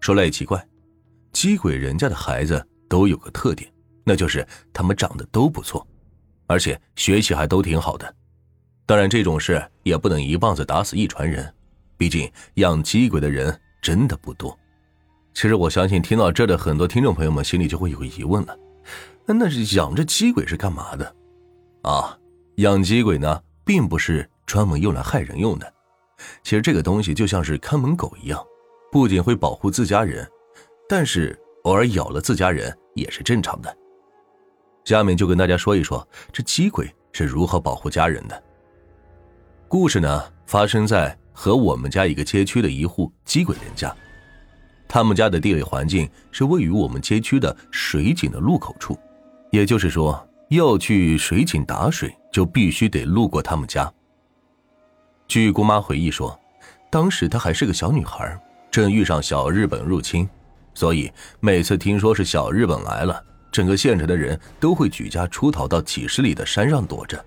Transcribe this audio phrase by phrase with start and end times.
[0.00, 0.66] 说来也奇怪，
[1.32, 3.70] 鸡鬼人家的孩子都有个特点，
[4.04, 5.86] 那就是他们长得都不错，
[6.46, 8.14] 而且学习还都挺好的。
[8.86, 11.54] 当然，这种事也不能一棒子打死一船人，
[11.96, 14.58] 毕竟养鸡鬼的人真的不多。
[15.32, 18.58] 其实，我相信听到这的很多听众朋友们心里就会有个疑问了：
[19.26, 21.14] 那是养着鸡鬼是干嘛的？
[21.82, 22.18] 啊，
[22.56, 25.72] 养鸡鬼呢，并不是专门用来害人用的。
[26.42, 28.44] 其实这个东西就像是看门狗一样，
[28.90, 30.28] 不仅会保护自家人，
[30.88, 33.76] 但是偶尔咬了自家人也是正常的。
[34.84, 38.42] 下面就跟大家说一说这鸡鬼是如何保护家人的。
[39.68, 43.94] 故事呢，发生在和我们家一个街区的一户鸡鬼人家，
[44.88, 48.98] 他们家的地理环境是位于我们街区的水井的路口处，
[49.52, 53.92] 也就是说，要去水井打水，就必须得路过他们家。
[55.28, 56.36] 据姑妈回忆说，
[56.90, 58.36] 当时她还是个小女孩，
[58.70, 60.28] 正遇上小日本入侵，
[60.74, 61.10] 所以
[61.40, 67.22] 每次听说是小日本来了，整个县城的人都会举家出逃到几十里的山上躲着。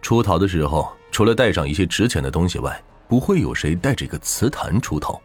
[0.00, 5.20] 出逃的时候，除了带上一些值钱的东西外，不会有谁带着一个瓷坛出逃。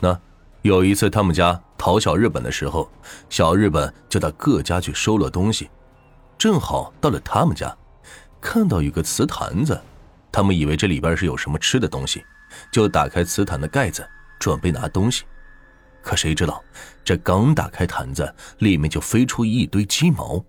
[0.00, 0.18] 那
[0.62, 2.90] 有一次他们家逃小日本的时候，
[3.28, 5.68] 小日本就到各家去收了东西，
[6.38, 7.76] 正好到了他们家，
[8.40, 9.78] 看到有个瓷坛子。
[10.32, 12.24] 他们以为这里边是有什么吃的东西，
[12.72, 14.06] 就打开瓷坛的盖子，
[14.38, 15.24] 准备拿东西。
[16.02, 16.62] 可谁知道，
[17.04, 20.44] 这刚打开坛子，里面就飞出一堆鸡毛，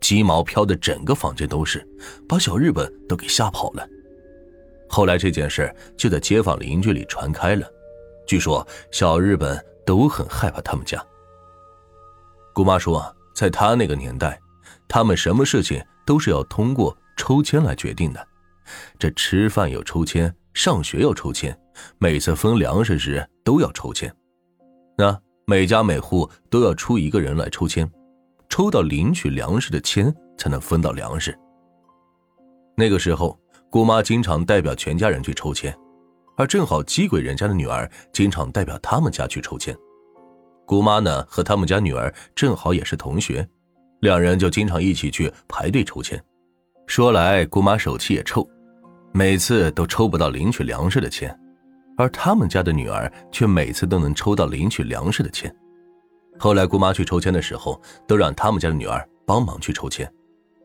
[0.00, 1.86] 鸡毛飘的整个房间都是，
[2.28, 3.88] 把小日本都给吓跑了。
[4.88, 7.66] 后来这件事就在街坊邻居里传开了，
[8.26, 11.02] 据说小日本都很害怕他们家。
[12.52, 14.38] 姑妈说，在她那个年代，
[14.88, 18.28] 他们什么事情都是要通过抽签来决定的。
[18.98, 21.58] 这吃饭要抽签，上学要抽签，
[21.98, 24.12] 每次分粮食时都要抽签。
[24.96, 27.90] 那每家每户都要出一个人来抽签，
[28.48, 31.36] 抽到领取粮食的签才能分到粮食。
[32.76, 33.38] 那个时候，
[33.70, 35.74] 姑妈经常代表全家人去抽签，
[36.36, 39.76] 而正好鸡鬼人家的女儿经常代表他们家去抽签。
[40.66, 43.48] 姑妈呢和他们家女儿正好也是同学，
[44.00, 46.22] 两人就经常一起去排队抽签。
[46.86, 48.48] 说来，姑妈手气也臭。
[49.12, 51.34] 每次都抽不到领取粮食的钱，
[51.98, 55.54] 而他们家的女儿却每次都能抽到领取粮食的钱。
[56.38, 60.10] 后来姑妈去抽签的时候，都让他们家的女儿帮忙去抽签，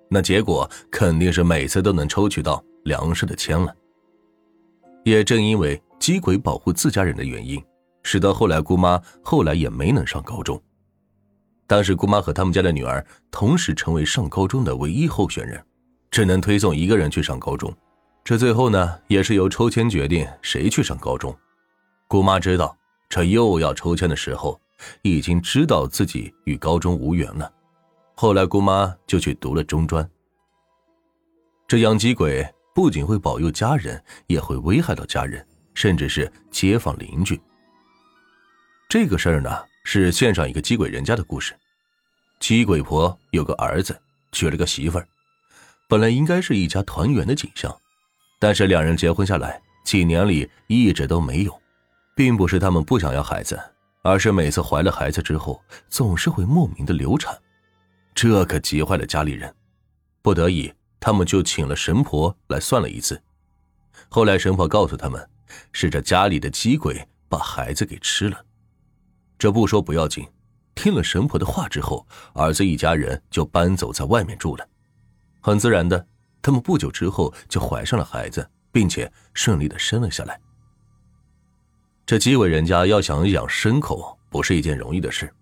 [0.08, 3.76] 那结果肯定是每次都能抽取到粮食的签了。
[5.04, 7.62] 也正因为鸡鬼保护自家人的原因，
[8.04, 10.62] 使得后来姑妈后来也没能上高中。
[11.66, 15.60] 当时姑妈和他们家的女儿同时成为上高中的唯一候选人，
[16.12, 17.74] 只能推送一个人去上高中。
[18.24, 21.38] 这最后呢，也是由抽签决定谁去上高中。
[22.08, 22.78] 姑妈知道
[23.10, 24.60] 这又要抽签的时候，
[25.02, 27.52] 已经知道自己与高中无缘了。
[28.16, 30.10] 后来姑妈就去读了中专。
[31.68, 37.40] 这养鸡鬼不仅会保佑家人，也会危害到家人，甚至是街坊邻居。
[38.88, 39.50] 这个事儿呢，
[39.84, 41.54] 是县上一个鸡鬼人家的故事。
[42.40, 44.00] 鸡鬼婆有个儿子，
[44.32, 45.08] 娶了个媳妇儿，
[45.90, 47.76] 本来应该是一家团圆的景象。
[48.44, 51.62] 但是两人结婚下来几年里一直都没有，
[52.14, 53.58] 并不是他们不想要孩子，
[54.02, 57.34] 而是每次怀了孩子之后总是会莫名的流产，
[58.14, 59.56] 这可急坏了家里人。
[60.22, 63.18] 不得已，他们就请了神婆来算了一次。
[64.10, 65.26] 后来神婆告诉他们，
[65.72, 68.46] 是这家里的鸡鬼把孩子给吃了。
[69.40, 70.28] 这不说不要紧，
[70.76, 74.68] 听了神婆的话之后，儿子一家人就搬走在外面住了，
[75.40, 76.06] 很自然的。
[76.44, 80.38] 他们不久之后就怀上了孩子，并且顺利的生了下来。
[82.06, 85.34] 这鸡鬼人家要想养牲口，不是一件容易的事。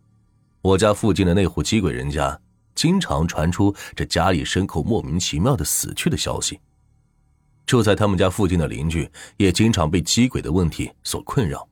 [0.61, 2.39] 我家附近的那户鸡鬼人家，
[2.75, 6.59] 经常传出这家里牲口莫名其妙的死去的消息。
[7.65, 11.67] 住在他们家附近的邻居也经常被鸡鬼的问题所困扰，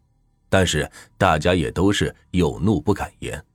[0.49, 3.45] 但是大家也都是有怒不敢言。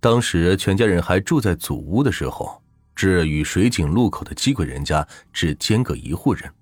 [0.00, 2.59] 当时全家人还住在祖屋的时候。
[3.00, 6.52] 是与水井路口的鸡鬼人家只间隔一户人，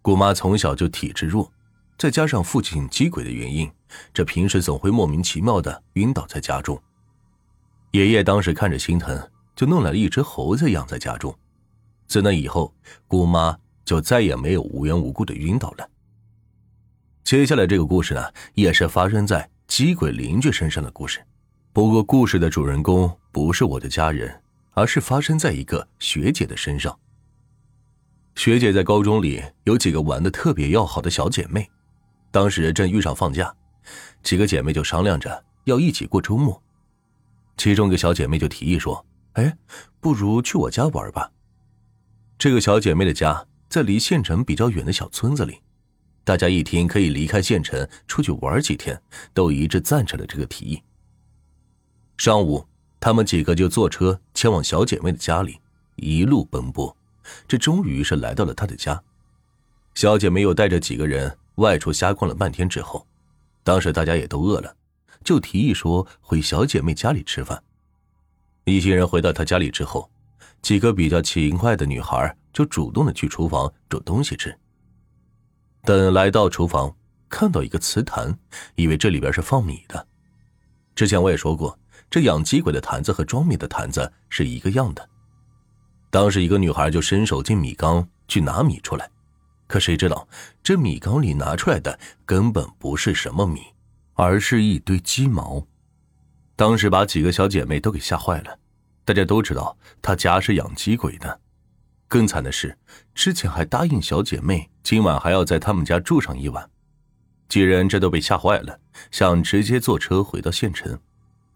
[0.00, 1.52] 姑妈从小就体质弱，
[1.98, 3.70] 再加上父亲鸡鬼的原因，
[4.14, 6.80] 这平时总会莫名其妙的晕倒在家中。
[7.90, 11.36] 爷爷当时看着心疼，就弄来了一只猴子养在家中。
[12.06, 12.74] 自那以后，
[13.06, 13.54] 姑妈
[13.84, 15.86] 就再也没有无缘无故的晕倒了。
[17.24, 18.24] 接下来这个故事呢，
[18.54, 21.22] 也是发生在鸡鬼邻居身上的故事，
[21.74, 24.34] 不过故事的主人公不是我的家人。
[24.78, 26.96] 而是发生在一个学姐的身上。
[28.36, 31.68] 学姐在高中里有几个玩的特别要好的小姐妹，
[32.30, 33.52] 当时正遇上放假，
[34.22, 36.62] 几个姐妹就商量着要一起过周末。
[37.56, 39.04] 其中一个小姐妹就提议说
[39.34, 39.58] ：“哎，
[39.98, 41.32] 不如去我家玩吧。”
[42.38, 45.60] 这个小姐妹的家在离县城比较远的小村子里，
[46.22, 49.02] 大家一听可以离开县城出去玩几天，
[49.34, 50.80] 都一致赞成了这个提议。
[52.16, 52.64] 上午，
[53.00, 55.60] 他们几个就坐车前往小姐妹的家里，
[55.96, 56.96] 一路奔波，
[57.46, 59.00] 这终于是来到了她的家。
[59.94, 63.06] 小姐妹又带着几个人外出瞎逛了半天之后，
[63.62, 64.74] 当时大家也都饿了，
[65.22, 67.62] 就提议说回小姐妹家里吃饭。
[68.64, 70.10] 一行人回到她家里之后，
[70.60, 74.56] 几个比较勤快的女孩就主动的去厨房煮东西吃。
[75.82, 76.94] 等来到厨房，
[77.28, 78.38] 看到一个瓷坛，
[78.74, 80.06] 以为这里边是放米的。
[80.96, 81.78] 之前我也说过。
[82.10, 85.08] 这养鸡鬼的坛子和装米的坛子是一个样的。
[86.10, 89.10] 当时一个女孩就伸手进米缸去拿米出来，
[89.66, 90.26] 可谁知道
[90.62, 93.60] 这米缸里拿出来的根本不是什么米，
[94.14, 95.66] 而是一堆鸡毛。
[96.56, 98.58] 当时把几个小姐妹都给吓坏了。
[99.04, 101.40] 大家都知道她家是养鸡鬼的，
[102.08, 102.76] 更惨的是
[103.14, 106.68] 之前还答应小姐妹今晚还要在他们家住上一晚。
[107.48, 108.80] 几人这都被吓坏了，
[109.10, 110.98] 想直接坐车回到县城。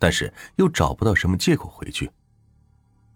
[0.03, 2.11] 但是又找不到什么借口回去，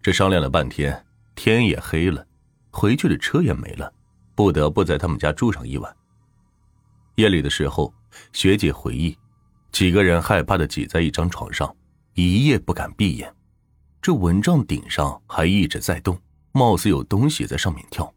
[0.01, 1.05] 这商量了半天，
[1.35, 2.25] 天也黑了，
[2.71, 3.91] 回去的车也没了，
[4.35, 5.93] 不得不在他们家住上一晚。
[7.15, 7.93] 夜里的时候，
[8.31, 9.17] 学姐回忆，
[9.69, 11.75] 几个人害怕的挤在一张床上，
[12.13, 13.35] 一夜不敢闭眼。
[14.01, 16.17] 这蚊帐顶上还一直在动，
[16.53, 18.09] 貌似有东西在上面跳。